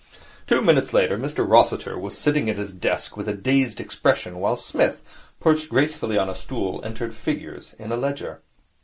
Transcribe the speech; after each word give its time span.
Two 0.47 0.63
minutes 0.63 0.93
later, 0.93 1.15
Mr 1.15 1.47
Rossiter 1.47 1.95
was 1.95 2.17
sitting 2.17 2.49
at 2.49 2.57
his 2.57 2.73
desk 2.73 3.15
with 3.15 3.27
a 3.29 3.35
dazed 3.35 3.79
expression, 3.79 4.39
while 4.39 4.55
Psmith, 4.55 5.29
perched 5.39 5.69
gracefully 5.69 6.17
on 6.17 6.27
a 6.27 6.33
stool, 6.33 6.81
entered 6.83 7.13
figures 7.13 7.75
in 7.77 7.91
a 7.91 7.95
ledger. 7.97 8.41